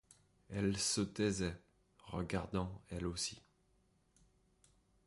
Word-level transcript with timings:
Elle 0.49 0.77
se 0.77 1.01
taisait, 1.01 1.61
regardant 1.99 2.81
elle 2.89 3.05
aussi. 3.05 3.39